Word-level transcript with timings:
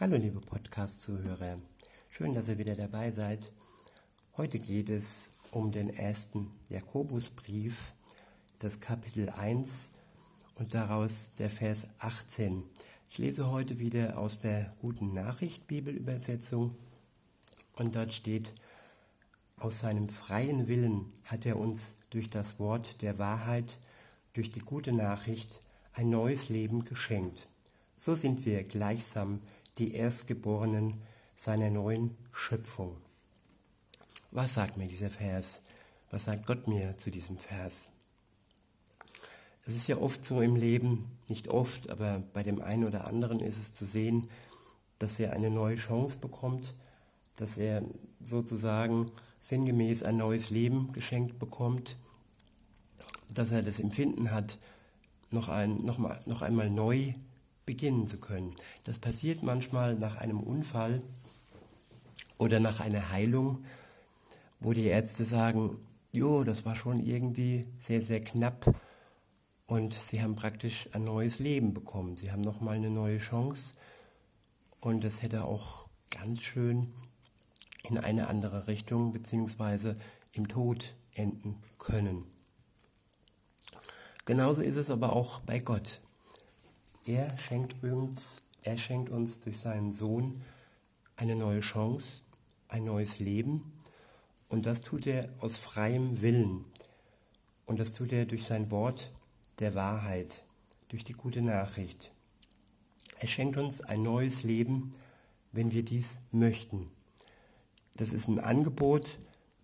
Hallo 0.00 0.16
liebe 0.16 0.40
Podcast-Zuhörer, 0.40 1.58
schön, 2.08 2.32
dass 2.32 2.48
ihr 2.48 2.56
wieder 2.56 2.74
dabei 2.74 3.12
seid. 3.12 3.52
Heute 4.34 4.58
geht 4.58 4.88
es 4.88 5.28
um 5.50 5.72
den 5.72 5.90
ersten 5.90 6.50
Jakobusbrief, 6.70 7.92
das 8.60 8.80
Kapitel 8.80 9.28
1 9.28 9.90
und 10.54 10.72
daraus 10.72 11.32
der 11.36 11.50
Vers 11.50 11.86
18. 11.98 12.62
Ich 13.10 13.18
lese 13.18 13.50
heute 13.50 13.78
wieder 13.78 14.16
aus 14.16 14.38
der 14.38 14.74
Guten 14.80 15.12
Nachricht 15.12 15.66
Bibelübersetzung 15.66 16.74
und 17.76 17.94
dort 17.94 18.14
steht, 18.14 18.54
aus 19.58 19.80
seinem 19.80 20.08
freien 20.08 20.66
Willen 20.66 21.10
hat 21.26 21.44
er 21.44 21.58
uns 21.58 21.94
durch 22.08 22.30
das 22.30 22.58
Wort 22.58 23.02
der 23.02 23.18
Wahrheit, 23.18 23.78
durch 24.32 24.50
die 24.50 24.60
gute 24.60 24.94
Nachricht 24.94 25.60
ein 25.92 26.08
neues 26.08 26.48
Leben 26.48 26.86
geschenkt. 26.86 27.48
So 27.98 28.14
sind 28.14 28.46
wir 28.46 28.62
gleichsam 28.62 29.42
die 29.80 29.94
Erstgeborenen 29.94 31.00
seiner 31.36 31.70
neuen 31.70 32.16
Schöpfung. 32.32 32.98
Was 34.30 34.54
sagt 34.54 34.76
mir 34.76 34.86
dieser 34.86 35.10
Vers? 35.10 35.62
Was 36.10 36.26
sagt 36.26 36.46
Gott 36.46 36.68
mir 36.68 36.96
zu 36.98 37.10
diesem 37.10 37.38
Vers? 37.38 37.88
Es 39.66 39.74
ist 39.74 39.88
ja 39.88 39.96
oft 39.96 40.24
so 40.24 40.42
im 40.42 40.54
Leben, 40.54 41.06
nicht 41.28 41.48
oft, 41.48 41.88
aber 41.88 42.22
bei 42.34 42.42
dem 42.42 42.60
einen 42.60 42.84
oder 42.84 43.06
anderen 43.06 43.40
ist 43.40 43.56
es 43.56 43.72
zu 43.72 43.86
sehen, 43.86 44.28
dass 44.98 45.18
er 45.18 45.32
eine 45.32 45.50
neue 45.50 45.76
Chance 45.76 46.18
bekommt, 46.18 46.74
dass 47.36 47.56
er 47.56 47.82
sozusagen 48.22 49.10
sinngemäß 49.38 50.02
ein 50.02 50.18
neues 50.18 50.50
Leben 50.50 50.92
geschenkt 50.92 51.38
bekommt, 51.38 51.96
dass 53.32 53.50
er 53.50 53.62
das 53.62 53.78
Empfinden 53.78 54.30
hat, 54.30 54.58
noch, 55.30 55.48
ein, 55.48 55.84
noch, 55.84 55.96
mal, 55.96 56.20
noch 56.26 56.42
einmal 56.42 56.68
neu 56.68 57.14
beginnen 57.70 58.04
zu 58.04 58.18
können. 58.18 58.56
Das 58.82 58.98
passiert 58.98 59.44
manchmal 59.44 59.94
nach 59.94 60.16
einem 60.16 60.40
Unfall 60.40 61.02
oder 62.36 62.58
nach 62.58 62.80
einer 62.80 63.12
Heilung, 63.12 63.64
wo 64.58 64.72
die 64.72 64.86
Ärzte 64.86 65.24
sagen, 65.24 65.78
jo, 66.10 66.42
das 66.42 66.64
war 66.64 66.74
schon 66.74 66.98
irgendwie 66.98 67.68
sehr, 67.86 68.02
sehr 68.02 68.22
knapp 68.22 68.74
und 69.68 69.94
sie 69.94 70.20
haben 70.20 70.34
praktisch 70.34 70.88
ein 70.94 71.04
neues 71.04 71.38
Leben 71.38 71.72
bekommen. 71.72 72.16
Sie 72.16 72.32
haben 72.32 72.40
nochmal 72.40 72.74
eine 72.74 72.90
neue 72.90 73.18
Chance 73.18 73.74
und 74.80 75.04
das 75.04 75.22
hätte 75.22 75.44
auch 75.44 75.86
ganz 76.10 76.40
schön 76.40 76.92
in 77.88 77.98
eine 77.98 78.26
andere 78.26 78.66
Richtung 78.66 79.12
beziehungsweise 79.12 79.96
im 80.32 80.48
Tod 80.48 80.96
enden 81.14 81.62
können. 81.78 82.24
Genauso 84.24 84.60
ist 84.60 84.76
es 84.76 84.90
aber 84.90 85.12
auch 85.12 85.38
bei 85.42 85.60
Gott. 85.60 86.00
Er 87.06 87.36
schenkt 87.38 87.82
uns, 87.82 88.42
er 88.62 88.76
schenkt 88.76 89.10
uns 89.10 89.40
durch 89.40 89.58
seinen 89.58 89.92
Sohn 89.92 90.42
eine 91.16 91.34
neue 91.34 91.60
Chance, 91.60 92.20
ein 92.68 92.84
neues 92.84 93.18
Leben. 93.20 93.72
Und 94.48 94.66
das 94.66 94.82
tut 94.82 95.06
er 95.06 95.28
aus 95.40 95.56
freiem 95.56 96.20
Willen. 96.20 96.66
Und 97.64 97.78
das 97.78 97.92
tut 97.92 98.12
er 98.12 98.26
durch 98.26 98.44
sein 98.44 98.70
Wort 98.70 99.10
der 99.60 99.74
Wahrheit, 99.74 100.42
durch 100.88 101.04
die 101.04 101.14
gute 101.14 101.40
Nachricht. 101.40 102.10
Er 103.18 103.28
schenkt 103.28 103.56
uns 103.56 103.80
ein 103.80 104.02
neues 104.02 104.42
Leben, 104.42 104.92
wenn 105.52 105.72
wir 105.72 105.84
dies 105.84 106.18
möchten. 106.32 106.90
Das 107.96 108.12
ist 108.12 108.28
ein 108.28 108.40
Angebot, 108.40 109.16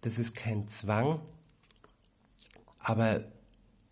das 0.00 0.18
ist 0.18 0.34
kein 0.34 0.68
Zwang. 0.68 1.20
Aber 2.80 3.24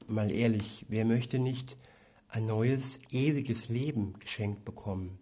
mal 0.06 0.30
ehrlich, 0.30 0.86
wer 0.88 1.04
möchte 1.04 1.38
nicht 1.38 1.76
ein 2.28 2.46
neues, 2.46 2.98
ewiges 3.10 3.68
Leben 3.68 4.18
geschenkt 4.18 4.64
bekommen. 4.64 5.18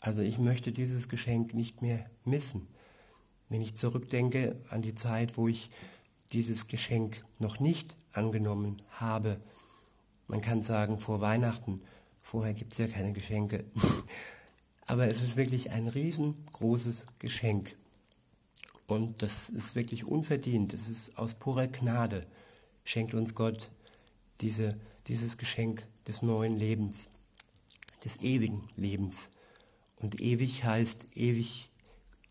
Also 0.00 0.20
ich 0.20 0.38
möchte 0.38 0.72
dieses 0.72 1.08
Geschenk 1.08 1.54
nicht 1.54 1.82
mehr 1.82 2.04
missen. 2.24 2.66
Wenn 3.48 3.62
ich 3.62 3.76
zurückdenke 3.76 4.60
an 4.68 4.82
die 4.82 4.94
Zeit, 4.94 5.36
wo 5.36 5.48
ich 5.48 5.70
dieses 6.32 6.66
Geschenk 6.66 7.24
noch 7.38 7.60
nicht 7.60 7.96
angenommen 8.12 8.82
habe, 8.90 9.40
man 10.26 10.40
kann 10.40 10.62
sagen 10.62 10.98
vor 10.98 11.20
Weihnachten, 11.20 11.80
vorher 12.22 12.54
gibt 12.54 12.72
es 12.72 12.78
ja 12.78 12.88
keine 12.88 13.12
Geschenke, 13.12 13.64
aber 14.86 15.06
es 15.08 15.22
ist 15.22 15.36
wirklich 15.36 15.70
ein 15.70 15.86
riesengroßes 15.86 17.06
Geschenk. 17.20 17.76
Und 18.88 19.22
das 19.22 19.48
ist 19.48 19.74
wirklich 19.74 20.04
unverdient, 20.04 20.74
es 20.74 20.88
ist 20.88 21.18
aus 21.18 21.34
purer 21.34 21.68
Gnade, 21.68 22.26
schenkt 22.84 23.14
uns 23.14 23.34
Gott 23.34 23.70
diese 24.40 24.76
dieses 25.08 25.36
Geschenk 25.36 25.86
des 26.06 26.22
neuen 26.22 26.58
Lebens, 26.58 27.08
des 28.04 28.16
ewigen 28.22 28.62
Lebens. 28.76 29.30
Und 29.96 30.20
ewig 30.20 30.64
heißt 30.64 31.16
ewig, 31.16 31.70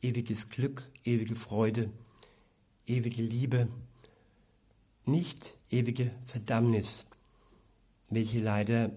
ewiges 0.02 0.50
Glück, 0.50 0.90
ewige 1.03 1.35
Freude, 1.35 1.90
ewige 2.85 3.22
Liebe, 3.22 3.68
nicht 5.06 5.56
ewige 5.69 6.12
Verdammnis, 6.25 7.06
welche 8.09 8.40
leider 8.40 8.91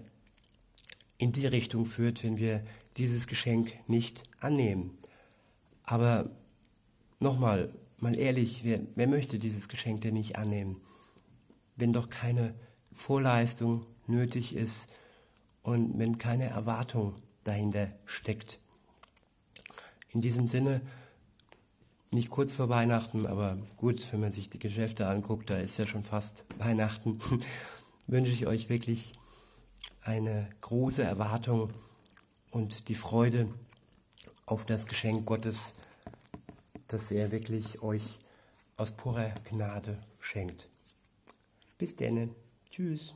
in 1.17 1.31
die 1.31 1.47
Richtung 1.47 1.85
führt, 1.85 2.23
wenn 2.23 2.37
wir 2.37 2.63
dieses 2.97 3.27
Geschenk 3.27 3.73
nicht 3.87 4.23
annehmen. 4.39 4.97
Aber 5.83 6.29
nochmal, 7.19 7.73
mal 7.97 8.17
ehrlich, 8.17 8.63
wer, 8.63 8.81
wer 8.95 9.07
möchte 9.07 9.39
dieses 9.39 9.67
Geschenk 9.67 10.01
denn 10.01 10.13
nicht 10.13 10.37
annehmen, 10.37 10.77
wenn 11.75 11.93
doch 11.93 12.09
keine 12.09 12.53
Vorleistung 12.91 13.85
nötig 14.07 14.55
ist 14.55 14.87
und 15.63 15.97
wenn 15.99 16.17
keine 16.17 16.45
Erwartung 16.45 17.15
dahinter 17.43 17.91
steckt. 18.05 18.59
In 20.09 20.21
diesem 20.21 20.47
Sinne, 20.47 20.81
nicht 22.11 22.31
kurz 22.31 22.55
vor 22.55 22.69
Weihnachten, 22.69 23.27
aber 23.27 23.57
gut, 23.77 24.11
wenn 24.11 24.19
man 24.19 24.33
sich 24.33 24.49
die 24.49 24.57
Geschäfte 24.57 25.07
anguckt, 25.07 25.49
da 25.49 25.57
ist 25.57 25.77
ja 25.77 25.85
schon 25.85 26.03
fast 26.03 26.43
Weihnachten, 26.57 27.19
wünsche 28.07 28.31
ich 28.31 28.47
euch 28.47 28.69
wirklich 28.69 29.13
eine 30.01 30.49
große 30.61 31.03
Erwartung 31.03 31.71
und 32.49 32.87
die 32.87 32.95
Freude 32.95 33.47
auf 34.47 34.65
das 34.65 34.87
Geschenk 34.87 35.27
Gottes, 35.27 35.75
das 36.87 37.11
er 37.11 37.31
wirklich 37.31 37.83
euch 37.83 38.17
aus 38.77 38.93
purer 38.93 39.29
Gnade 39.49 39.99
schenkt. 40.19 40.67
Bis 41.77 41.95
denne. 41.95 42.29
Tschüss. 42.79 43.13